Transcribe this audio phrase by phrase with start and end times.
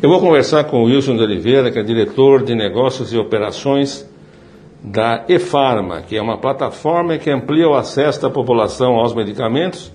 [0.00, 4.08] Eu vou conversar com o Wilson de Oliveira, que é diretor de negócios e operações
[4.80, 9.92] da eFarma, que é uma plataforma que amplia o acesso da população aos medicamentos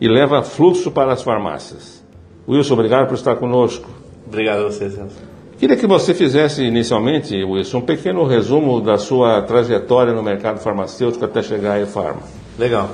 [0.00, 2.02] e leva fluxo para as farmácias.
[2.48, 3.86] Wilson, obrigado por estar conosco.
[4.26, 5.16] Obrigado a você, Celso.
[5.58, 11.22] Queria que você fizesse inicialmente, Wilson, um pequeno resumo da sua trajetória no mercado farmacêutico
[11.22, 12.22] até chegar à eFarma.
[12.58, 12.88] Legal.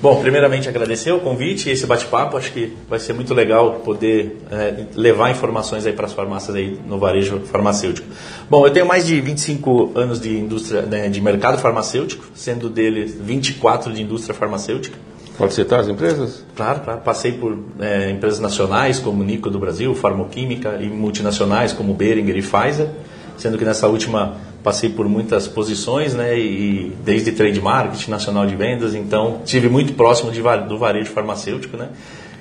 [0.00, 2.36] Bom, primeiramente agradecer o convite e esse bate-papo.
[2.36, 6.78] Acho que vai ser muito legal poder é, levar informações aí para as farmácias aí
[6.86, 8.06] no varejo farmacêutico.
[8.50, 13.16] Bom, eu tenho mais de 25 anos de indústria, né, de mercado farmacêutico, sendo deles
[13.18, 14.98] 24 de indústria farmacêutica.
[15.36, 16.44] Pode citar as empresas?
[16.54, 17.00] Claro, claro.
[17.00, 22.42] Passei por é, empresas nacionais como Nico do Brasil, Farmoquímica e multinacionais como Behringer e
[22.42, 22.88] Pfizer,
[23.36, 28.56] sendo que nessa última passei por muitas posições, né, e desde trade marketing, nacional de
[28.56, 31.90] vendas, então tive muito próximo de, do varejo farmacêutico, né,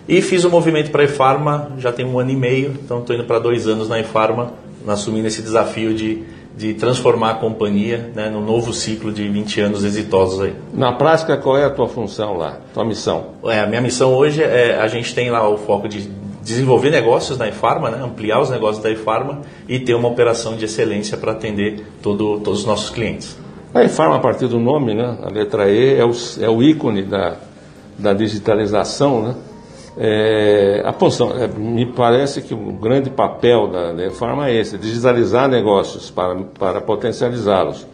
[0.07, 2.99] e fiz o um movimento para a eFarma já tem um ano e meio, então
[2.99, 4.53] estou indo para dois anos na eFarma,
[4.87, 6.23] assumindo esse desafio de,
[6.57, 10.53] de transformar a companhia né, num novo ciclo de 20 anos exitosos aí.
[10.73, 13.27] Na prática, qual é a tua função lá, tua missão?
[13.45, 16.09] É, a minha missão hoje é, a gente tem lá o foco de
[16.43, 20.65] desenvolver negócios na eFarma, né, ampliar os negócios da eFarma e ter uma operação de
[20.65, 23.37] excelência para atender todo, todos os nossos clientes.
[23.73, 27.03] A eFarma, a partir do nome, né, a letra E é o, é o ícone
[27.03, 27.37] da,
[27.97, 29.23] da digitalização.
[29.23, 29.35] Né?
[29.97, 34.77] É, a função, é, me parece que o grande papel da, da eFarma é esse,
[34.77, 37.87] digitalizar negócios para, para potencializá-los.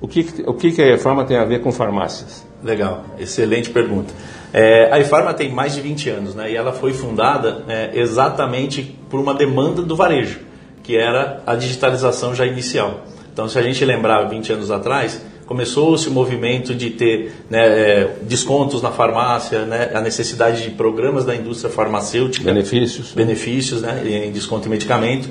[0.00, 2.46] O que, o que a eFarma tem a ver com farmácias?
[2.62, 4.14] Legal, excelente pergunta.
[4.52, 8.96] É, a eFarma tem mais de 20 anos né, e ela foi fundada é, exatamente
[9.10, 10.40] por uma demanda do varejo,
[10.82, 13.04] que era a digitalização já inicial.
[13.32, 18.16] Então, se a gente lembrar 20 anos atrás, começou-se o movimento de ter né, é,
[18.22, 22.44] descontos na farmácia, né, a necessidade de programas da indústria farmacêutica.
[22.44, 23.12] Benefícios.
[23.12, 25.28] Benefícios, né, em desconto em medicamento.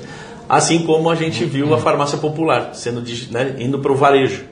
[0.48, 4.44] Assim como a gente viu a farmácia popular sendo né, indo para o varejo.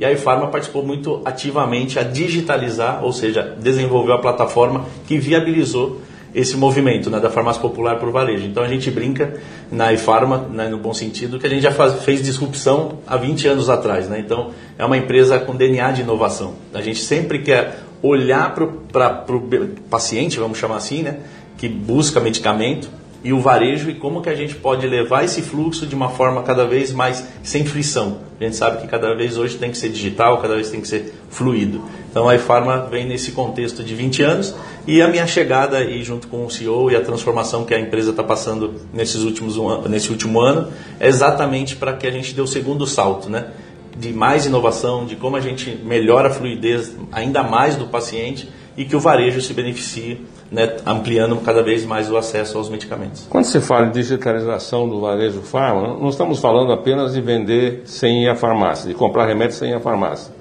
[0.00, 6.00] E a iFarma participou muito ativamente a digitalizar, ou seja, desenvolveu a plataforma que viabilizou
[6.34, 8.46] esse movimento né, da farmácia popular por varejo.
[8.46, 9.34] Então a gente brinca
[9.70, 13.46] na iFarma, né, no bom sentido, que a gente já faz, fez disrupção há 20
[13.48, 14.08] anos atrás.
[14.08, 14.20] Né?
[14.20, 16.54] Então é uma empresa com DNA de inovação.
[16.72, 21.18] A gente sempre quer olhar para o paciente, vamos chamar assim, né,
[21.58, 22.88] que busca medicamento,
[23.22, 26.42] e o varejo e como que a gente pode levar esse fluxo de uma forma
[26.42, 28.18] cada vez mais sem frição.
[28.40, 30.88] A gente sabe que cada vez hoje tem que ser digital, cada vez tem que
[30.88, 31.82] ser fluido.
[32.10, 34.54] Então a iFarma vem nesse contexto de 20 anos
[34.86, 38.10] e a minha chegada aí junto com o CEO e a transformação que a empresa
[38.10, 42.40] está passando nesses últimos um, nesse último ano é exatamente para que a gente dê
[42.40, 43.48] o segundo salto, né?
[43.96, 48.84] De mais inovação, de como a gente melhora a fluidez ainda mais do paciente e
[48.84, 50.20] que o varejo se beneficie
[50.50, 53.26] né, ampliando cada vez mais o acesso aos medicamentos.
[53.28, 58.24] Quando se fala em digitalização do varejo farma, não estamos falando apenas de vender sem
[58.24, 60.32] ir à farmácia, de comprar remédio sem ir à farmácia.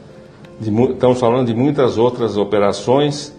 [0.59, 3.35] De, estamos falando de muitas outras operações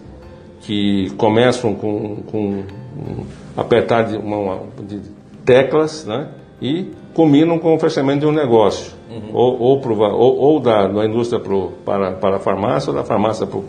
[0.61, 3.25] que começam com, com um,
[3.57, 5.01] apertar de, uma, de
[5.43, 6.29] teclas né,
[6.61, 9.29] e combinam com o fechamento de um negócio, uhum.
[9.33, 13.03] ou, ou, pro, ou, ou, da, da indústria pro, para, para a farmácia ou da
[13.03, 13.59] farmácia para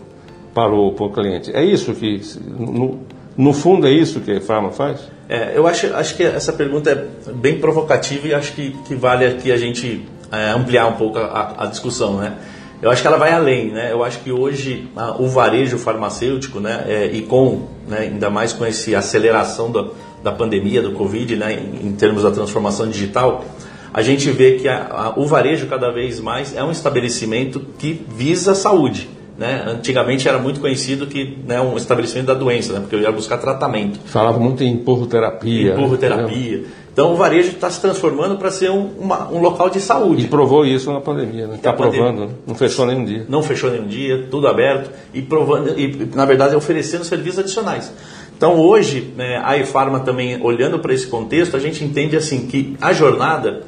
[0.53, 1.51] para o, para o cliente.
[1.53, 2.21] É isso que,
[2.57, 2.99] no,
[3.35, 4.99] no fundo, é isso que a Farma faz?
[5.27, 9.25] É, eu acho, acho que essa pergunta é bem provocativa e acho que, que vale
[9.25, 12.37] aqui a gente é, ampliar um pouco a, a, discussão, né?
[12.81, 13.91] Eu acho que ela vai além, né?
[13.91, 18.51] Eu acho que hoje a, o varejo farmacêutico, né, é, e com, né, ainda mais
[18.51, 19.87] com essa aceleração da,
[20.21, 23.45] da pandemia, do Covid, né, em, em termos da transformação digital,
[23.93, 28.53] a gente vê que a, o varejo cada vez mais é um estabelecimento que visa
[28.53, 29.07] saúde.
[29.37, 29.63] Né?
[29.67, 32.79] Antigamente era muito conhecido que né, um estabelecimento da doença, né?
[32.81, 33.99] porque eu ia buscar tratamento.
[34.05, 35.73] Falava muito em empurro-terapia.
[35.73, 36.57] Empurro-terapia.
[36.59, 36.63] Né?
[36.93, 40.25] Então o varejo está se transformando para ser um, uma, um local de saúde.
[40.25, 41.77] E provou isso na pandemia, está né?
[41.77, 43.25] provando, não fechou nenhum dia.
[43.27, 47.91] Não fechou nenhum dia, tudo aberto e provando, e na verdade oferecendo serviços adicionais.
[48.37, 52.77] Então hoje, né, a eFarma também olhando para esse contexto, a gente entende assim que
[52.79, 53.63] a jornada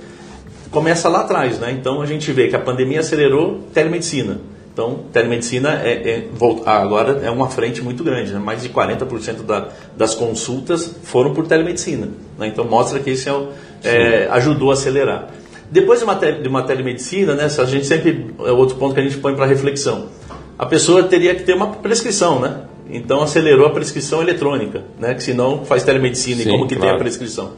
[0.69, 1.71] começa lá atrás, né?
[1.71, 4.37] Então a gente vê que a pandemia acelerou telemedicina.
[4.75, 6.27] Então, telemedicina é, é,
[6.65, 8.39] agora é uma frente muito grande, né?
[8.39, 12.09] mais de 40% da, das consultas foram por telemedicina.
[12.37, 12.47] Né?
[12.47, 13.47] Então, mostra que isso
[13.81, 15.29] é, é, ajudou a acelerar.
[15.71, 19.03] Depois de uma, de uma telemedicina, né, a gente sempre é outro ponto que a
[19.03, 20.09] gente põe para reflexão.
[20.59, 22.63] A pessoa teria que ter uma prescrição, né?
[22.89, 25.13] Então acelerou a prescrição eletrônica, né?
[25.13, 26.91] Que senão faz telemedicina Sim, e como que claro.
[26.91, 27.53] tem a prescrição.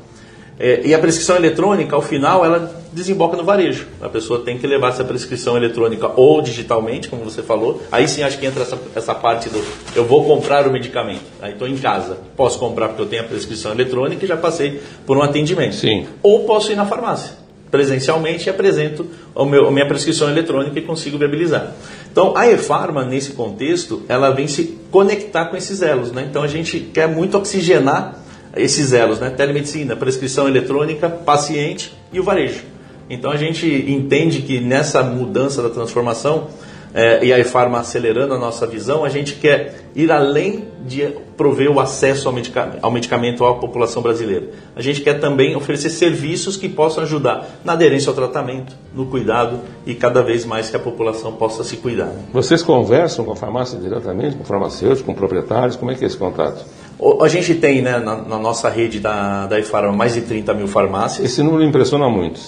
[0.60, 3.88] É, e a prescrição eletrônica, ao final, ela desemboca no varejo.
[4.02, 7.82] A pessoa tem que levar essa prescrição eletrônica ou digitalmente, como você falou.
[7.92, 9.64] Aí sim acho que entra essa, essa parte do
[9.96, 11.24] eu vou comprar o medicamento.
[11.42, 14.82] Aí estou em casa, posso comprar porque eu tenho a prescrição eletrônica e já passei
[15.06, 15.76] por um atendimento.
[15.76, 16.08] Sim.
[16.22, 19.06] Ou posso ir na farmácia presencialmente e apresento
[19.36, 21.74] a minha prescrição eletrônica e consigo viabilizar.
[22.10, 26.14] Então, a e-farma, nesse contexto, ela vem se conectar com esses elos.
[26.14, 26.26] Né?
[26.30, 28.24] Então, a gente quer muito oxigenar
[28.56, 29.30] esses elos, né?
[29.30, 32.77] telemedicina, prescrição eletrônica, paciente e o varejo.
[33.10, 36.48] Então, a gente entende que nessa mudança da transformação,
[36.94, 41.70] é, e a e-farma acelerando a nossa visão, a gente quer ir além de prover
[41.70, 44.50] o acesso ao medicamento, ao medicamento à população brasileira.
[44.76, 49.60] A gente quer também oferecer serviços que possam ajudar na aderência ao tratamento, no cuidado
[49.86, 52.12] e cada vez mais que a população possa se cuidar.
[52.34, 55.76] Vocês conversam com a farmácia diretamente, com farmacêuticos, com proprietários?
[55.76, 56.66] Como é que é esse contato?
[57.22, 60.68] A gente tem né, na, na, nossa rede da, da eFarma mais de 30 mil
[60.68, 61.24] farmácias.
[61.24, 62.40] Esse número impressiona muito.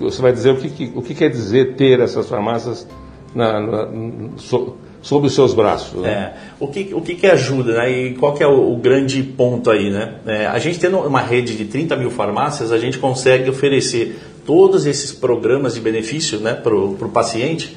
[0.00, 2.86] Você vai dizer o que, o que quer dizer ter essas farmácias
[3.34, 3.88] na, na,
[4.36, 6.02] so, sob os seus braços.
[6.02, 6.10] Né?
[6.10, 6.34] É.
[6.60, 7.90] O, que, o que, que ajuda, né?
[7.90, 10.16] E qual que é o, o grande ponto aí, né?
[10.26, 14.84] É, a gente tendo uma rede de 30 mil farmácias, a gente consegue oferecer todos
[14.84, 17.76] esses programas de benefício né, para o paciente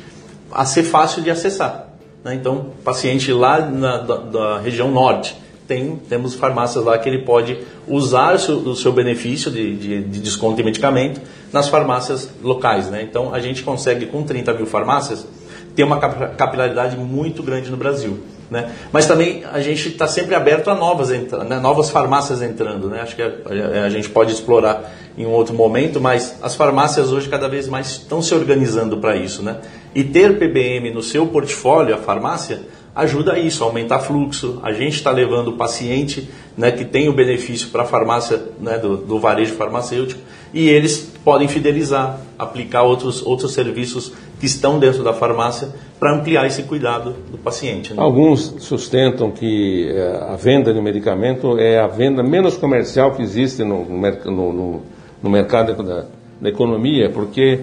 [0.52, 1.90] a ser fácil de acessar.
[2.24, 2.36] Né?
[2.36, 5.36] Então, paciente lá na, da, da região norte,
[5.70, 10.04] tem, temos farmácias lá que ele pode usar o seu, o seu benefício de, de,
[10.04, 11.22] de, desconto em medicamento
[11.54, 12.90] nas farmácias locais.
[12.90, 13.04] Né?
[13.04, 15.28] Então a gente consegue, com 30 mil farmácias,
[15.76, 18.20] ter uma capilaridade muito grande no Brasil.
[18.50, 18.72] Né?
[18.92, 21.60] Mas também a gente está sempre aberto a novas, né?
[21.62, 22.90] novas farmácias entrando.
[22.90, 23.02] Né?
[23.02, 27.12] Acho que a, a, a, gente pode explorar em um outro momento, mas as farmácias
[27.12, 29.44] hoje cada vez mais estão se organizando para isso.
[29.44, 29.58] Né?
[29.94, 32.62] E ter PBM no seu portfólio, a farmácia,
[32.96, 34.60] ajuda a isso, aumentar fluxo.
[34.64, 38.78] A gente está levando o paciente né, que tem o benefício para a farmácia né,
[38.78, 40.20] do, do, varejo farmacêutico
[40.54, 45.70] e eles podem fidelizar, aplicar outros, outros serviços que estão dentro da farmácia
[46.00, 47.94] para ampliar esse cuidado do paciente.
[47.94, 48.02] Né?
[48.02, 53.64] Alguns sustentam que é, a venda de medicamento é a venda menos comercial que existe
[53.64, 54.82] no, no, no,
[55.22, 56.06] no mercado da,
[56.42, 57.60] da economia, porque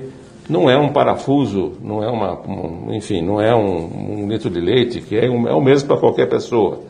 [0.48, 4.60] não é um parafuso, não é uma, um, enfim, não é um, um, litro de
[4.60, 6.80] leite, que é, um, é o mesmo para qualquer pessoa.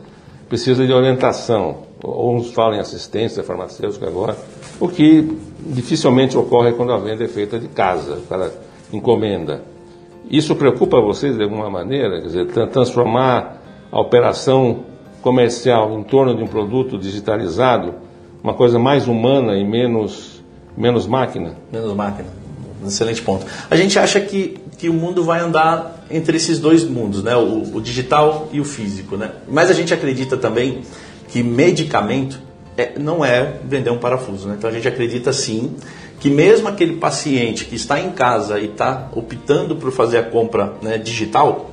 [0.47, 4.37] Precisa de orientação, ou uns falam em assistência farmacêutica agora,
[4.79, 8.51] o que dificilmente ocorre quando a venda é feita de casa, para
[8.93, 9.61] encomenda.
[10.29, 12.21] Isso preocupa vocês de alguma maneira?
[12.21, 13.61] Quer dizer, transformar
[13.91, 14.83] a operação
[15.21, 17.95] comercial em torno de um produto digitalizado,
[18.43, 20.43] uma coisa mais humana e menos,
[20.77, 21.55] menos máquina?
[21.71, 22.46] Menos máquina
[22.85, 23.45] excelente ponto.
[23.69, 27.35] A gente acha que, que o mundo vai andar entre esses dois mundos, né?
[27.35, 29.17] o, o digital e o físico.
[29.17, 29.31] Né?
[29.47, 30.81] Mas a gente acredita também
[31.27, 32.39] que medicamento
[32.77, 34.47] é, não é vender um parafuso.
[34.47, 34.55] Né?
[34.57, 35.75] Então a gente acredita sim
[36.19, 40.73] que mesmo aquele paciente que está em casa e está optando por fazer a compra
[40.81, 41.71] né, digital,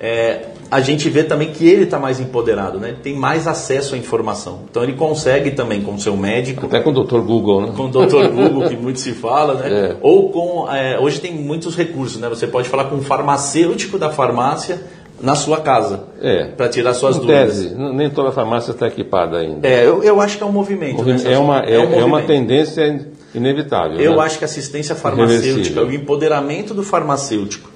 [0.00, 2.88] é, a gente vê também que ele está mais empoderado, né?
[2.88, 4.60] Ele tem mais acesso à informação.
[4.70, 6.66] Então ele consegue também com o seu médico.
[6.66, 7.20] Até com o Dr.
[7.20, 7.72] Google, né?
[7.76, 8.28] Com o Dr.
[8.28, 9.68] Google, que muito se fala, né?
[9.68, 9.96] É.
[10.00, 10.70] Ou com.
[10.70, 12.28] É, hoje tem muitos recursos, né?
[12.28, 14.80] Você pode falar com um farmacêutico da farmácia
[15.20, 16.04] na sua casa.
[16.20, 16.44] É.
[16.46, 17.56] Para tirar suas em dúvidas.
[17.56, 19.66] Tese, nem toda farmácia está equipada ainda.
[19.66, 20.96] É, eu, eu acho que é um movimento.
[20.96, 21.32] Movim né?
[21.32, 23.98] é, uma, é, é, um é uma tendência inevitável.
[23.98, 24.22] Eu né?
[24.22, 27.70] acho que a assistência farmacêutica, o empoderamento do farmacêutico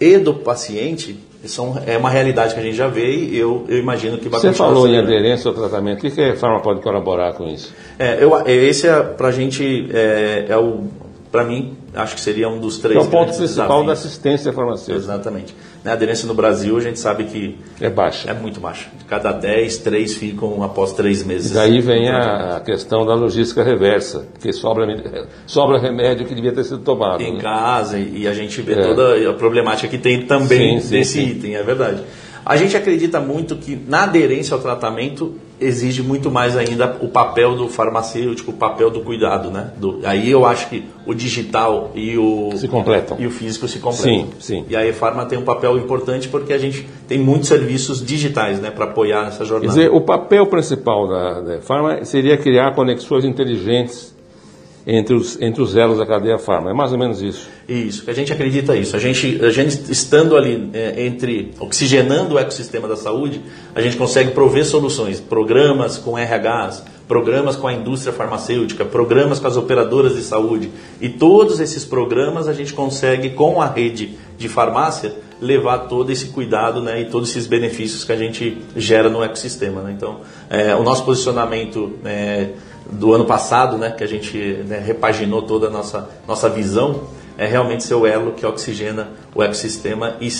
[0.00, 1.18] e do paciente
[1.48, 4.40] são, é uma realidade que a gente já vê e eu, eu imagino que vai
[4.40, 7.74] Você falou em aderência ao tratamento, o que, a farma pode colaborar com isso?
[7.98, 10.84] É, eu, é, esse é, para a gente, é, é o,
[11.30, 12.96] para mim, acho que seria um dos três.
[12.96, 14.96] É o ponto principal da assistência farmacêutica.
[14.96, 15.54] Exatamente.
[15.84, 17.58] A aderência no Brasil, a gente sabe que.
[17.78, 18.30] É baixa.
[18.30, 18.88] É muito baixa.
[18.96, 21.50] De cada 10, 3 ficam após 3 meses.
[21.50, 24.86] E daí vem a, a, questão da logística reversa, que sobra,
[25.46, 27.22] sobra remédio que devia ter sido tomado.
[27.22, 27.40] Em né?
[27.40, 28.82] casa, e a gente vê é.
[28.82, 31.28] toda a problemática que tem também sim, sim, desse sim.
[31.28, 32.02] item, é verdade.
[32.46, 37.54] A gente acredita muito que na aderência ao tratamento exige muito mais ainda o papel
[37.56, 39.70] do farmacêutico, o papel do cuidado, né?
[39.76, 43.78] Do, aí eu acho que o digital e o se completam e o físico se
[43.78, 44.32] completam.
[44.38, 44.64] Sim, sim.
[44.68, 48.70] E a Farma tem um papel importante porque a gente tem muitos serviços digitais, né,
[48.70, 49.72] para apoiar nessa jornada.
[49.72, 54.13] Quer dizer, o papel principal da, da Farma seria criar conexões inteligentes
[54.86, 56.70] entre os, entre os elos da cadeia farma.
[56.70, 57.48] É mais ou menos isso.
[57.68, 58.94] Isso, a gente acredita isso.
[58.94, 63.40] A gente, a gente estando ali é, entre oxigenando o ecossistema da saúde,
[63.74, 69.46] a gente consegue prover soluções, programas com RHs, programas com a indústria farmacêutica, programas com
[69.46, 70.70] as operadoras de saúde.
[71.00, 75.14] E todos esses programas a gente consegue, com a rede de farmácia,
[75.44, 79.82] levar todo esse cuidado né, e todos esses benefícios que a gente gera no ecossistema.
[79.82, 79.92] Né?
[79.92, 82.48] Então, é, o nosso posicionamento é,
[82.90, 87.02] do ano passado, né, que a gente né, repaginou toda a nossa, nossa visão,
[87.36, 90.30] é realmente ser o elo que oxigena o ecossistema e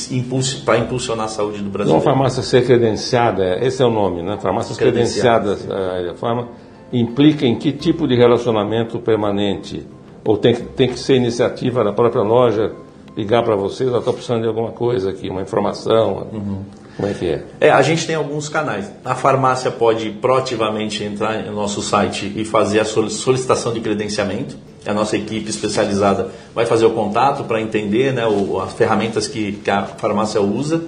[0.64, 1.92] para impulsionar a saúde do Brasil.
[1.92, 4.38] Uma farmácia ser credenciada, esse é o nome, né?
[4.40, 6.48] Farmácias credenciadas, credenciadas, a forma
[6.92, 9.84] implica em que tipo de relacionamento permanente?
[10.24, 12.72] Ou tem, tem que ser iniciativa da própria loja
[13.16, 16.26] ligar para vocês, eu estou precisando de alguma coisa aqui, uma informação.
[16.32, 16.64] Uhum.
[16.96, 17.44] Como é que é?
[17.60, 18.90] É, a gente tem alguns canais.
[19.04, 24.56] A farmácia pode proativamente entrar no nosso site e fazer a solicitação de credenciamento.
[24.86, 29.52] A nossa equipe especializada vai fazer o contato para entender né, o, as ferramentas que,
[29.52, 30.82] que a farmácia usa.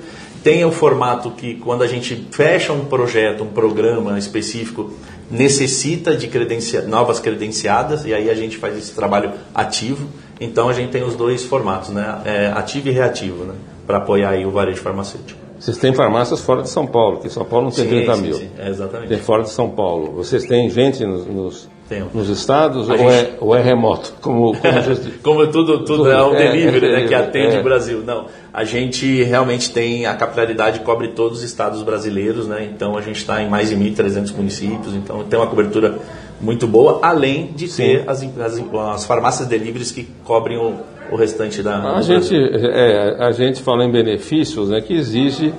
[0.45, 4.92] Tem o formato que, quando a gente fecha um projeto, um programa específico,
[5.28, 10.06] necessita de credencia novas credenciadas, e aí a gente faz esse trabalho ativo.
[10.40, 12.21] Então a gente tem os dois formatos, né?
[12.25, 13.55] É, ativo e reativo, né?
[13.87, 15.47] para apoiar aí o varejo farmacêutico.
[15.59, 18.23] Vocês têm farmácias fora de São Paulo, que São Paulo não tem sim, 30 sim,
[18.23, 18.35] mil.
[18.35, 19.09] Sim, é exatamente.
[19.09, 20.12] Tem fora de São Paulo.
[20.12, 21.71] Vocês têm gente nos, nos,
[22.12, 23.11] nos estados ou, gente...
[23.11, 24.12] é, ou, é, remoto?
[24.21, 24.61] Como, como,
[25.23, 28.02] como tudo, tudo é um é, delivery né, que é, atende o Brasil.
[28.05, 32.69] Não, a gente realmente tem a capilaridade cobre todos os estados brasileiros, né?
[32.71, 35.99] então a gente está em mais de 1.300 municípios, então tem uma cobertura
[36.40, 38.62] muito boa, além de ter as, as,
[38.95, 40.75] as farmácias deliveries que cobrem o
[41.11, 41.97] o restante da.
[41.97, 45.52] A gente, é, a gente fala em benefícios né, que exige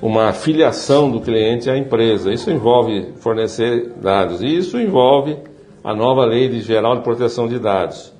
[0.00, 2.32] uma filiação do cliente à empresa.
[2.32, 4.40] Isso envolve fornecer dados.
[4.42, 5.36] E isso envolve
[5.82, 8.12] a nova Lei de Geral de Proteção de Dados,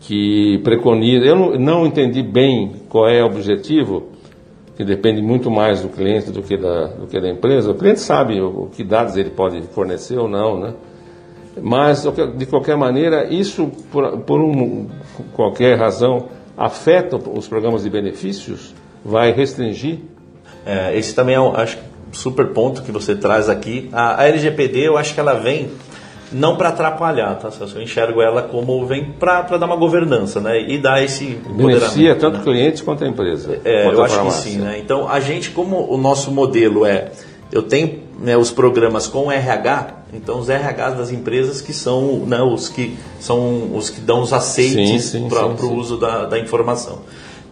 [0.00, 1.24] que preconiza.
[1.24, 4.08] Eu não, não entendi bem qual é o objetivo,
[4.76, 7.70] que depende muito mais do cliente do que da, do que da empresa.
[7.70, 10.74] O cliente sabe o, o que dados ele pode fornecer ou não, né?
[11.60, 14.86] Mas, de qualquer maneira, isso, por, por um,
[15.32, 18.74] qualquer razão, afeta os programas de benefícios?
[19.04, 19.98] Vai restringir?
[20.64, 21.78] É, esse também é um acho,
[22.12, 23.88] super ponto que você traz aqui.
[23.92, 25.70] A, a LGPD, eu acho que ela vem
[26.32, 27.50] não para atrapalhar, tá?
[27.74, 30.60] Eu enxergo ela como vem para dar uma governança, né?
[30.60, 32.44] E dar esse beneficia tanto né?
[32.44, 33.58] clientes quanto a empresa.
[33.64, 34.78] É, eu acho que sim, né?
[34.78, 37.10] Então a gente, como o nosso modelo é,
[37.50, 42.40] eu tenho né, os programas com RH, então os RHs das empresas que são né,
[42.40, 47.00] os que são os que dão os aceites para o uso da, da informação.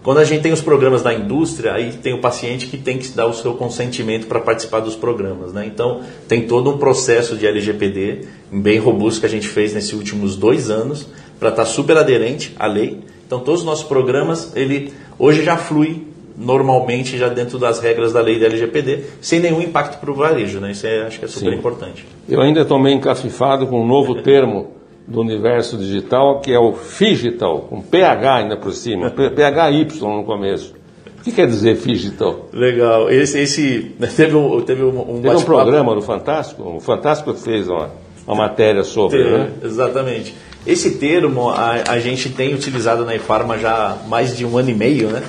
[0.02, 3.08] Quando a gente tem os programas da indústria, aí tem o paciente que tem que
[3.08, 5.52] dar o seu consentimento para participar dos programas.
[5.52, 5.66] Né?
[5.66, 10.36] Então, tem todo um processo de LGPD bem robusto que a gente fez nesses últimos
[10.36, 11.06] dois anos
[11.38, 13.00] para estar tá super aderente à lei.
[13.26, 16.07] Então, todos os nossos programas, ele hoje já flui
[16.38, 20.60] normalmente já dentro das regras da lei da LGPD, sem nenhum impacto para o varejo.
[20.60, 20.70] Né?
[20.70, 21.58] Isso é, acho que é super Sim.
[21.58, 22.06] importante.
[22.28, 26.74] Eu ainda estou meio encafifado com um novo termo do universo digital, que é o
[26.74, 30.74] Figital, com PH ainda por cima, PHY no começo.
[31.18, 32.48] O que quer dizer Figital?
[32.52, 33.10] Legal.
[33.10, 37.68] Esse, esse teve um, teve um, um, teve um programa no Fantástico, o Fantástico fez
[37.68, 37.90] uma,
[38.26, 39.50] uma matéria sobre, teve, né?
[39.64, 40.34] Exatamente.
[40.66, 44.68] Esse termo a, a gente tem utilizado na Efarma já há mais de um ano
[44.68, 45.22] e meio, né?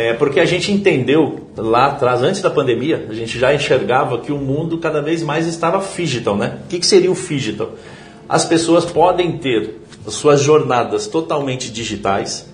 [0.00, 4.32] É, porque a gente entendeu lá atrás, antes da pandemia, a gente já enxergava que
[4.32, 6.60] o mundo cada vez mais estava digital, né?
[6.64, 7.72] O que, que seria o digital?
[8.26, 9.78] As pessoas podem ter
[10.08, 12.48] suas jornadas totalmente digitais,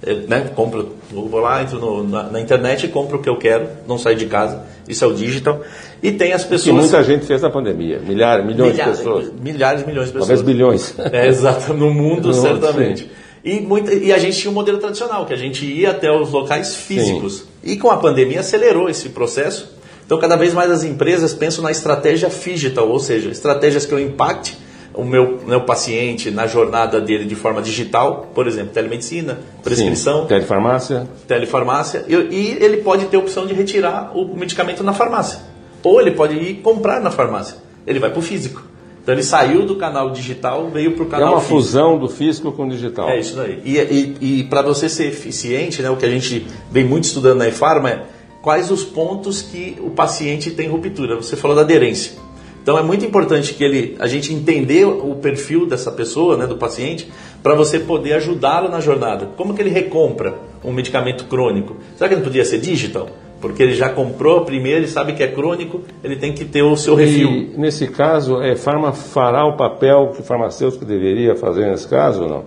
[0.00, 0.52] é, né?
[0.54, 3.98] Compro, vou lá, entro no, na, na, internet e compro o que eu quero, não
[3.98, 4.62] saio de casa.
[4.88, 5.60] Isso é o digital.
[6.00, 6.76] E tem as pessoas.
[6.76, 9.32] Que muita gente fez na pandemia, milhares, milhões milhares, de pessoas.
[9.42, 10.28] Milhares, milhões de pessoas.
[10.28, 10.94] Talvez bilhões.
[11.00, 13.02] É, exato, no mundo, no certamente.
[13.02, 13.25] Sim.
[13.46, 16.32] E, muita, e a gente tinha um modelo tradicional, que a gente ia até os
[16.32, 17.38] locais físicos.
[17.38, 17.44] Sim.
[17.62, 19.72] E com a pandemia acelerou esse processo.
[20.04, 24.00] Então, cada vez mais as empresas pensam na estratégia digital, ou seja, estratégias que eu
[24.00, 24.58] impacte
[24.92, 30.26] o meu, meu paciente na jornada dele de forma digital, por exemplo, telemedicina, prescrição, Sim.
[30.26, 31.08] telefarmácia.
[31.28, 32.04] Telefarmácia.
[32.08, 35.38] E, e ele pode ter a opção de retirar o medicamento na farmácia.
[35.84, 37.58] Ou ele pode ir comprar na farmácia.
[37.86, 38.60] Ele vai para o físico.
[39.06, 41.54] Então ele saiu do canal digital, veio para o canal É uma físico.
[41.60, 43.08] fusão do físico com o digital.
[43.08, 43.62] É isso daí.
[43.64, 47.38] E, e, e para você ser eficiente, né, o que a gente vem muito estudando
[47.38, 48.02] na Efarma é
[48.42, 51.14] quais os pontos que o paciente tem ruptura.
[51.14, 52.14] Você falou da aderência.
[52.60, 56.56] Então é muito importante que ele, a gente entender o perfil dessa pessoa, né, do
[56.56, 57.08] paciente,
[57.44, 59.26] para você poder ajudá-lo na jornada.
[59.36, 60.34] Como que ele recompra
[60.64, 61.76] um medicamento crônico?
[61.96, 63.08] Será que não podia ser digital?
[63.40, 66.76] Porque ele já comprou primeiro e sabe que é crônico, ele tem que ter o
[66.76, 67.30] seu refil.
[67.30, 72.22] E, nesse caso, é, Farma fará o papel que o farmacêutico deveria fazer nesse caso
[72.22, 72.44] ou não?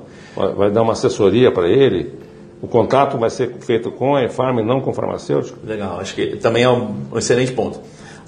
[0.56, 2.14] Vai dar uma assessoria para ele?
[2.62, 5.58] O contato vai ser feito com a Farma e não com o farmacêutico?
[5.66, 7.80] Legal, acho que também é um excelente ponto.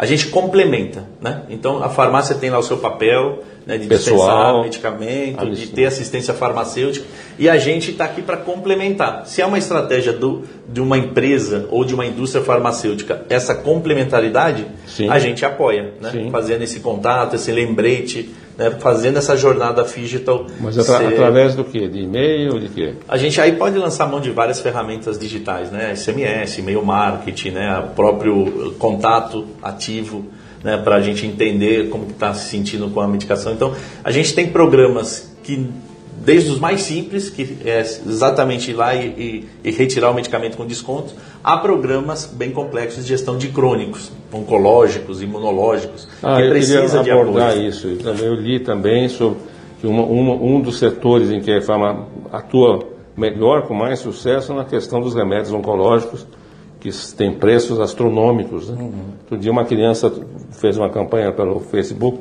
[0.02, 1.44] A gente complementa, né?
[1.48, 5.86] Então a farmácia tem lá o seu papel né, de Pessoal, dispensar medicamento, de ter
[5.86, 7.06] assistência farmacêutica
[7.38, 9.28] e a gente está aqui para complementar.
[9.28, 14.66] Se é uma estratégia do, de uma empresa ou de uma indústria farmacêutica, essa complementaridade,
[14.88, 15.08] Sim.
[15.08, 16.10] a gente apoia, né?
[16.10, 16.32] Sim.
[16.32, 18.28] fazendo esse contato, esse lembrete,
[18.58, 18.72] né?
[18.80, 20.46] fazendo essa jornada digital.
[20.60, 21.88] Mas atra- ser- através do quê?
[21.88, 22.94] De e-mail, de quê?
[23.08, 25.96] a gente aí pode lançar mão de várias ferramentas digitais, né?
[25.96, 27.80] SMS, e-mail marketing, né?
[27.80, 30.26] O próprio contato ativo,
[30.64, 30.78] né?
[30.78, 33.54] Para a gente entender como está se sentindo com a medicação.
[33.54, 35.68] Então, a gente tem programas que
[36.24, 40.56] desde os mais simples, que é exatamente ir lá e, e- e retirar o medicamento
[40.58, 41.14] com desconto,
[41.44, 47.10] a programas bem complexos de gestão de crônicos, oncológicos, imunológicos, Ah, que eu precisa de
[47.12, 47.68] abordar apoio.
[47.68, 47.88] isso.
[47.88, 49.40] Eu, também, eu li também sobre
[49.80, 52.80] que uma- uma- um dos setores em que a farma atua
[53.18, 56.26] melhor, com mais sucesso, na questão dos remédios oncológicos,
[56.80, 58.70] que tem preços astronômicos.
[58.70, 58.78] Né?
[58.80, 58.92] Uhum.
[59.24, 60.12] Outro dia uma criança
[60.52, 62.20] fez uma campanha pelo Facebook,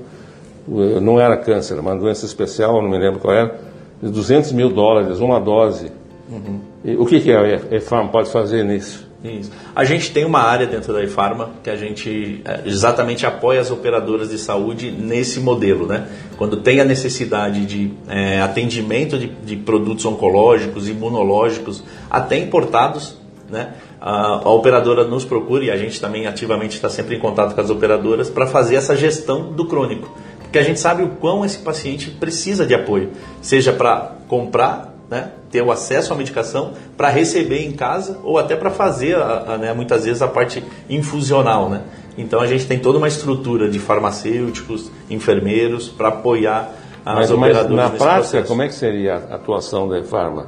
[0.69, 3.70] eh, não era câncer, era uma doença especial, não me lembro qual era,
[4.03, 5.93] 200 mil dólares, uma dose.
[6.31, 6.61] Uhum.
[6.99, 9.11] O que, que a EFAM pode fazer nisso?
[9.23, 9.53] Isso.
[9.77, 14.31] A gente tem uma área dentro da Efarma que a gente exatamente apoia as operadoras
[14.31, 16.09] de saúde nesse modelo, né?
[16.39, 23.15] Quando tem a necessidade de eh, atendimento de, de produtos oncológicos, imunológicos, até importados,
[23.51, 23.75] né?
[24.01, 27.61] A, a operadora nos procura e a gente também ativamente está sempre em contato com
[27.61, 30.17] as operadoras para fazer essa gestão do crônico.
[30.51, 35.31] Porque a gente sabe o quão esse paciente precisa de apoio, seja para comprar né,
[35.49, 39.59] ter o acesso à medicação para receber em casa ou até para fazer, a- a,
[39.59, 41.69] né, muitas vezes, a parte infusional.
[41.69, 41.83] Né?
[42.19, 46.73] Então a gente tem toda uma estrutura de farmacêuticos, enfermeiros para apoiar
[47.05, 48.49] as Mas, mas operadoras na nesse prática, processo.
[48.49, 50.47] como é que seria a atuação da Farma?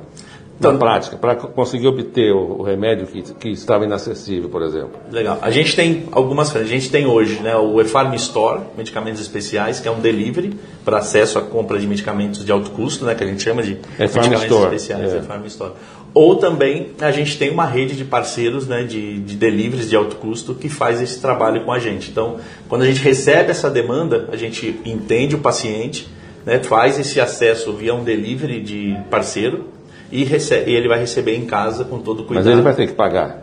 [0.62, 4.92] Então- na prática, para conseguir obter o, o remédio que, que estava inacessível, por exemplo.
[5.11, 5.38] Legal.
[5.42, 6.54] A gente tem algumas.
[6.54, 10.54] A gente tem hoje né, o eFarm Store, medicamentos especiais, que é um delivery
[10.85, 13.78] para acesso à compra de medicamentos de alto custo, né, que a gente chama de
[13.99, 15.19] medicamentos Store, especiais, é.
[15.19, 15.73] eFarm Store.
[16.14, 20.16] Ou também a gente tem uma rede de parceiros né, de, de deliveries de alto
[20.16, 22.11] custo que faz esse trabalho com a gente.
[22.11, 22.37] Então,
[22.69, 26.07] quando a gente recebe essa demanda, a gente entende o paciente,
[26.45, 29.64] né, faz esse acesso via um delivery de parceiro
[30.12, 32.45] e, recebe, e ele vai receber em casa com todo cuidado.
[32.45, 33.42] Mas ele vai ter que pagar.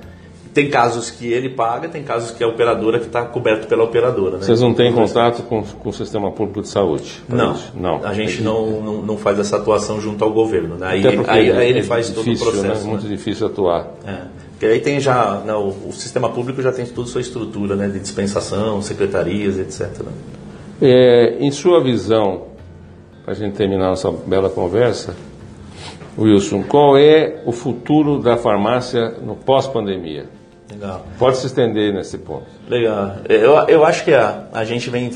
[0.53, 3.83] Tem casos que ele paga, tem casos que é a operadora que está coberto pela
[3.83, 4.37] operadora.
[4.37, 4.43] Né?
[4.43, 7.23] Vocês não têm contato com, com o sistema público de saúde?
[7.27, 8.03] Não, não.
[8.03, 10.75] a gente não, não, não faz essa atuação junto ao governo.
[10.75, 10.87] Né?
[10.87, 12.83] Aí, aí, aí ele é faz todo o difícil, processo.
[12.83, 12.89] Né?
[12.89, 13.09] Muito né?
[13.09, 13.91] difícil atuar.
[14.05, 14.21] É.
[14.51, 17.75] Porque aí tem já, né, o, o sistema público já tem toda a sua estrutura
[17.75, 20.03] né, de dispensação, secretarias, etc.
[20.03, 20.11] né?
[20.81, 22.47] É, em sua visão,
[23.23, 25.15] para a gente terminar nossa bela conversa,
[26.19, 30.25] Wilson, qual é o futuro da farmácia no pós-pandemia?
[30.69, 31.05] Legal.
[31.17, 32.45] Pode se estender nesse ponto.
[32.67, 33.17] Legal.
[33.27, 35.11] Eu, eu acho que a, a gente vem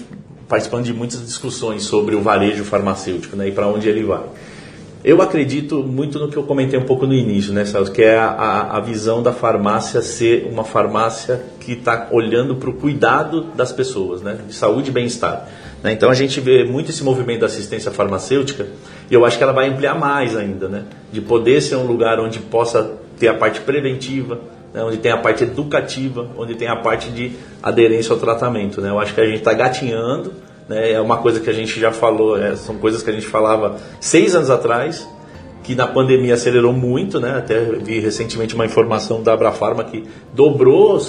[0.48, 4.24] participando de muitas discussões sobre o varejo farmacêutico né, e para onde ele vai.
[5.04, 8.18] Eu acredito muito no que eu comentei um pouco no início, né, Celso, que é
[8.18, 13.74] a, a, visão da farmácia ser uma farmácia que está olhando para o cuidado das
[13.74, 15.50] pessoas, né, de saúde e bem-estar.
[15.84, 15.92] Né?
[15.92, 18.68] Então a gente vê muito esse movimento da assistência farmacêutica
[19.12, 22.20] e eu acho que ela vai ampliar mais ainda, né, de poder ser um lugar
[22.20, 24.40] onde possa ter a parte preventiva,
[24.74, 28.80] né, onde tem a parte educativa, onde tem a parte de aderência ao tratamento.
[28.80, 28.90] Né?
[28.90, 30.34] Eu acho que a gente está gatinhando,
[30.70, 30.94] né?
[30.94, 33.78] é uma coisa que a gente já falou, é, são coisas que a gente falava
[34.00, 35.08] seis anos atrás,
[35.64, 37.38] que na pandemia acelerou muito, né?
[37.38, 41.08] até vi recentemente uma informação da Abrafarma que dobrou os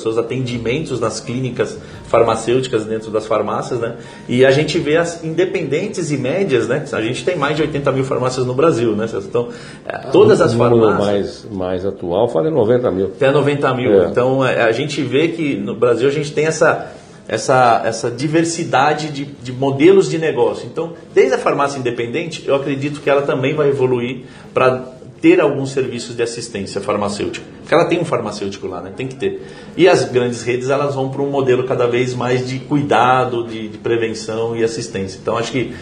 [0.00, 3.96] seus, atendimentos nas clínicas farmacêuticas dentro das farmácias, né?
[4.28, 6.84] e a gente vê as independentes e médias, né?
[6.92, 9.06] a gente tem mais de 80 mil farmácias no Brasil, né?
[9.16, 9.48] então
[9.86, 10.98] é, todas as farmácias...
[10.98, 13.06] mais, mais atual fala em 90 mil.
[13.06, 14.02] Até 90 mil.
[14.02, 14.06] É.
[14.06, 16.92] Então é, a gente vê que no Brasil a gente tem essa,
[17.28, 20.66] essa, essa diversidade de, de modelos de negócio.
[20.66, 24.22] Então, desde a farmácia independente, eu acredito que ela também vai evoluir
[24.54, 27.44] para ter alguns serviços de assistência farmacêutica.
[27.60, 28.92] Porque ela tem um farmacêutico lá, né?
[28.96, 29.42] tem que ter.
[29.76, 33.68] E as grandes redes elas vão para um modelo cada vez mais de cuidado, de,
[33.68, 35.18] de prevenção e assistência.
[35.20, 35.74] Então, acho que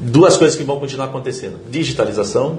[0.00, 2.58] duas coisas que vão continuar acontecendo: digitalização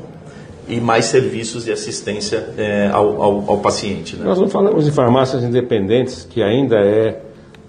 [0.70, 4.16] e mais serviços de assistência eh, ao, ao, ao paciente.
[4.16, 4.26] Né?
[4.26, 7.25] Nós não falamos de farmácias independentes, que ainda é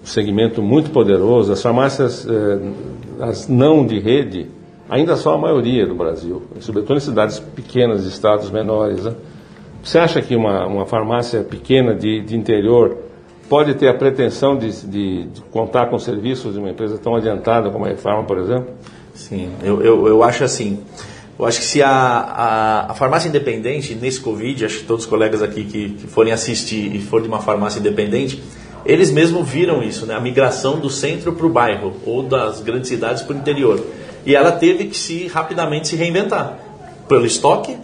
[0.07, 1.51] segmento muito poderoso.
[1.51, 2.59] As farmácias, eh,
[3.23, 4.47] as não de rede,
[4.89, 9.03] ainda são a maioria do Brasil, sobretudo em cidades pequenas, estados menores.
[9.03, 9.13] né?
[9.83, 12.97] Você acha que uma, uma farmácia pequena de, de interior
[13.49, 17.69] pode ter a pretensão de, de- de contar com serviços de uma empresa tão adiantada
[17.69, 18.67] como a Efarma, por exemplo?
[19.13, 20.79] Sim, eu, eu, eu acho assim.
[21.39, 25.09] Eu acho que se a, a, a farmácia independente, nesse Covid, acho que todos os
[25.09, 28.41] colegas aqui que, que forem assistir e for de uma farmácia independente,
[28.87, 30.15] eles mesmos viram isso, né?
[30.15, 33.85] a migração do centro para o bairro ou das grandes cidades para o interior.
[34.25, 36.57] E ela teve que se rapidamente se reinventar
[37.07, 37.77] pelo estoque,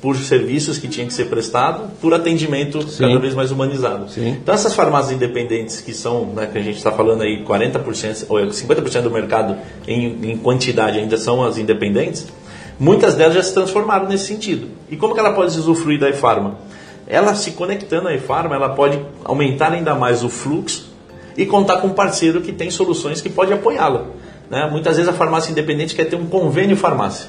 [0.00, 3.04] por serviços que tinham que ser prestado, por atendimento Sim.
[3.04, 4.10] cada vez mais humanizado.
[4.10, 4.36] Sim.
[4.42, 8.38] Então essas farmácias independentes que são, né, que a gente está falando aí 40% ou
[8.38, 9.56] 50% do mercado
[9.88, 12.26] em, em quantidade ainda são as independentes,
[12.78, 14.68] muitas delas já se transformaram nesse sentido.
[14.90, 16.58] E como que ela pode usufruir da e-farma?
[17.06, 20.92] Ela se conectando à e-farma, ela pode aumentar ainda mais o fluxo
[21.36, 24.06] e contar com um parceiro que tem soluções que pode apoiá-la.
[24.50, 24.68] Né?
[24.70, 27.28] Muitas vezes a farmácia independente quer ter um convênio farmácia.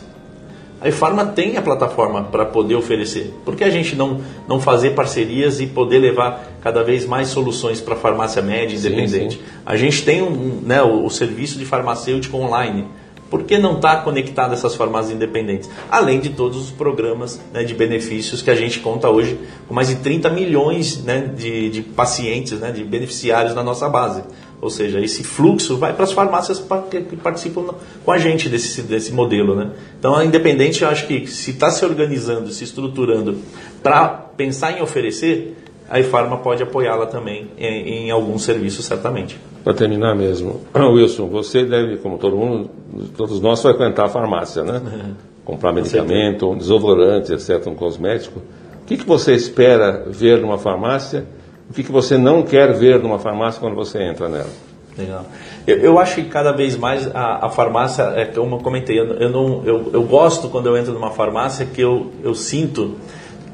[0.82, 3.34] A Efarma tem a plataforma para poder oferecer.
[3.44, 7.82] Por que a gente não, não fazer parcerias e poder levar cada vez mais soluções
[7.82, 9.38] para a farmácia média independente?
[9.38, 9.62] Sim, sim.
[9.66, 12.88] A gente tem um, né, o, o serviço de farmacêutico online.
[13.30, 15.70] Por que não está conectado essas farmácias independentes?
[15.90, 19.88] Além de todos os programas né, de benefícios que a gente conta hoje, com mais
[19.88, 24.24] de 30 milhões né, de, de pacientes, né, de beneficiários na nossa base.
[24.62, 29.12] Ou seja, esse fluxo vai para as farmácias que participam com a gente desse, desse
[29.12, 29.56] modelo.
[29.56, 29.72] Né?
[30.00, 33.40] Então, a Independente, eu acho que se está se organizando, se estruturando
[33.82, 35.56] para pensar em oferecer,
[35.90, 39.38] a iFarma pode apoiá-la também em, em alguns serviços, certamente.
[39.66, 42.70] Para terminar mesmo, Wilson, você deve, como todo mundo,
[43.18, 44.82] todos nós, frequentar a farmácia, né?
[45.44, 48.40] Comprar medicamento, um desodorante, etc., um cosmético.
[48.40, 51.26] O que, que você espera ver numa farmácia
[51.70, 54.50] o que, que você não quer ver numa farmácia quando você entra nela?
[54.98, 55.26] Legal.
[55.68, 59.06] Eu, eu acho que cada vez mais a, a farmácia, é como eu comentei, eu,
[59.06, 62.96] eu, não, eu, eu gosto quando eu entro numa farmácia que eu, eu sinto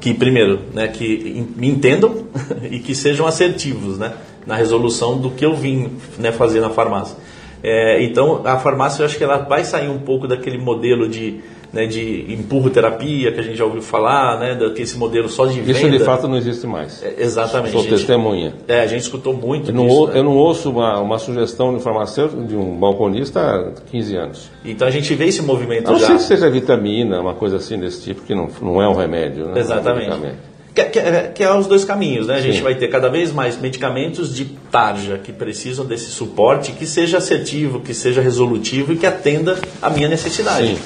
[0.00, 2.26] que, primeiro, né, que me entendam
[2.70, 4.12] e que sejam assertivos né,
[4.46, 7.16] na resolução do que eu vim né, fazer na farmácia.
[7.62, 11.40] É, então, a farmácia, eu acho que ela vai sair um pouco daquele modelo de
[11.72, 15.58] né, de empurro terapia que a gente já ouviu falar, né, desse modelo só de
[15.60, 15.78] venda.
[15.78, 17.02] Isso de fato não existe mais.
[17.02, 17.72] É, exatamente.
[17.72, 18.54] Sou gente, testemunha.
[18.68, 20.18] É, a gente escutou muito eu não, disso, né?
[20.18, 24.50] eu não ouço uma, uma sugestão de farmacêutico, de um balconista há 15 anos.
[24.64, 26.10] Então a gente vê esse movimento não já.
[26.10, 28.94] Não sei se seja vitamina, uma coisa assim desse tipo, que não, não é um
[28.94, 29.46] remédio.
[29.46, 29.60] Né?
[29.60, 30.10] Exatamente.
[30.10, 31.00] É que, que,
[31.34, 32.36] que, é os dois caminhos, né?
[32.36, 32.62] A gente Sim.
[32.62, 37.80] vai ter cada vez mais medicamentos de tarja que precisam desse suporte, que seja assertivo,
[37.80, 40.78] que seja resolutivo e que atenda a minha necessidade.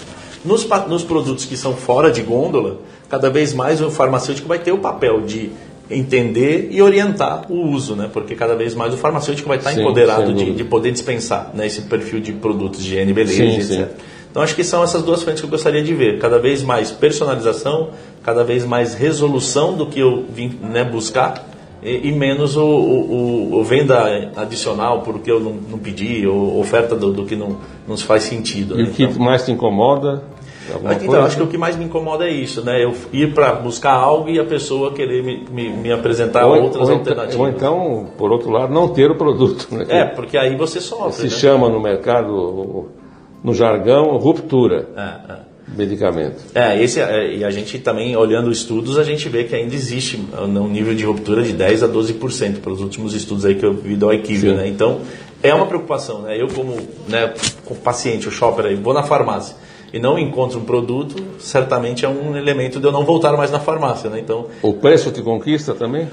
[0.44, 4.72] Nos, nos produtos que são fora de gôndola, cada vez mais o farmacêutico vai ter
[4.72, 5.50] o papel de
[5.88, 8.10] entender e orientar o uso, né?
[8.12, 11.66] Porque cada vez mais o farmacêutico vai estar sim, empoderado de, de, poder dispensar né?
[11.66, 13.88] esse perfil de produtos de higiene, beleza, sim, etc.
[13.88, 14.15] Sim.
[14.36, 16.18] Então acho que são essas duas frentes que eu gostaria de ver.
[16.18, 17.88] Cada vez mais personalização,
[18.22, 21.42] cada vez mais resolução do que eu vim né, buscar
[21.82, 26.94] e, e menos o, o, o, venda adicional porque eu não, não pedi, ou oferta
[26.94, 27.56] do, do que não,
[27.88, 28.78] não faz sentido.
[28.78, 28.90] E né?
[28.90, 30.22] o que então, mais te incomoda?
[31.00, 32.84] Então, acho que o que mais me incomoda é isso, né?
[32.84, 36.90] Eu ir para buscar algo e a pessoa querer me, me, me apresentar ou, outras
[36.90, 37.40] ou alternativas.
[37.40, 39.66] Ou então, por outro lado, não ter o produto.
[39.70, 39.86] Né?
[39.88, 41.30] É, porque aí você sofre.
[41.30, 41.40] Se né?
[41.40, 42.90] chama no mercado,
[43.42, 44.88] no jargão, ruptura.
[44.96, 45.56] É, é.
[45.68, 46.36] Medicamento.
[46.54, 50.16] É, esse, é, e a gente também, olhando estudos, a gente vê que ainda existe
[50.38, 53.74] um nível de ruptura de 10 a 12% para os últimos estudos aí que eu
[53.74, 54.68] vi do IQVIA, né?
[54.68, 55.00] Então,
[55.42, 56.40] é uma preocupação, né?
[56.40, 56.76] Eu como,
[57.08, 59.56] né, como paciente, o shopper aí, vou na farmácia
[59.92, 63.58] e não encontro um produto, certamente é um elemento de eu não voltar mais na
[63.58, 64.10] farmácia.
[64.10, 64.20] Né?
[64.20, 66.08] Então, o preço te conquista também?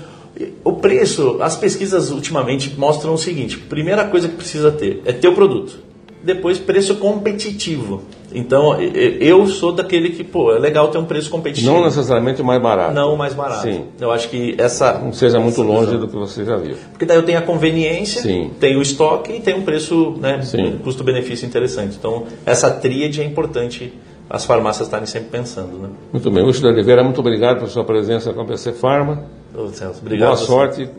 [0.64, 5.28] O preço, as pesquisas ultimamente mostram o seguinte: primeira coisa que precisa ter é ter
[5.28, 5.78] o produto
[6.24, 8.02] depois preço competitivo.
[8.34, 11.72] Então, eu sou daquele que, pô, é legal ter um preço competitivo.
[11.72, 12.94] Não necessariamente o mais barato.
[12.94, 13.62] Não o mais barato.
[13.62, 13.86] Sim.
[14.00, 14.98] Eu acho que essa...
[14.98, 16.00] Não seja muito longe visão.
[16.00, 16.76] do que você já viu.
[16.92, 18.52] Porque daí eu tenho a conveniência, Sim.
[18.60, 20.42] tenho o estoque e tenho um preço, né,
[20.84, 21.96] custo-benefício interessante.
[22.00, 23.94] Então, essa tríade é importante
[24.30, 25.90] as farmácias estarem sempre pensando, né?
[26.12, 26.44] Muito bem.
[26.44, 29.26] Wilson de Oliveira, muito obrigado pela sua presença com a PC Farma.
[29.54, 30.30] Ô, Celso, obrigado.
[30.30, 30.90] Boa sorte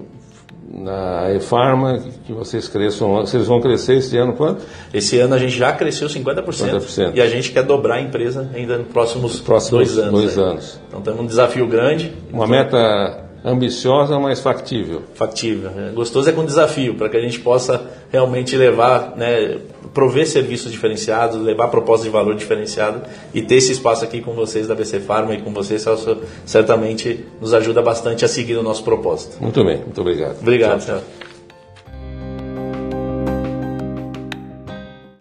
[0.77, 4.65] na E-Pharma, que vocês cresçam, vocês vão crescer esse ano quanto?
[4.93, 7.13] Esse ano a gente já cresceu 50%, 50%.
[7.15, 10.21] e a gente quer dobrar a empresa ainda nos próximos, próximos dois anos.
[10.21, 10.81] Dois anos.
[10.89, 12.13] Então temos um desafio grande.
[12.33, 15.03] Uma então, meta ambiciosa, mas factível.
[15.15, 15.71] Factível.
[15.77, 19.59] É, gostoso é com desafio, para que a gente possa realmente levar, né,
[19.93, 23.03] prover serviços diferenciados, levar propostas de valor diferenciado
[23.35, 27.25] e ter esse espaço aqui com vocês da BC Pharma e com vocês, Celso, certamente
[27.41, 29.37] nos ajuda bastante a seguir o nosso propósito.
[29.41, 30.41] Muito bem, muito obrigado.
[30.41, 30.99] Obrigado, tchau.
[30.99, 31.24] tchau.